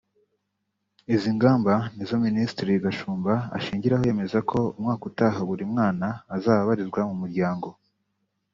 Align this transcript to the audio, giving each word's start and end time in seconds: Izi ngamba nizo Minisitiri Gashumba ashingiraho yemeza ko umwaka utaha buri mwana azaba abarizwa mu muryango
Izi 1.15 1.29
ngamba 1.37 1.73
nizo 1.95 2.15
Minisitiri 2.25 2.81
Gashumba 2.85 3.33
ashingiraho 3.57 4.03
yemeza 4.07 4.39
ko 4.51 4.59
umwaka 4.77 5.03
utaha 5.09 5.39
buri 5.49 5.63
mwana 5.73 6.07
azaba 6.35 6.59
abarizwa 6.63 7.01
mu 7.09 7.15
muryango 7.21 7.69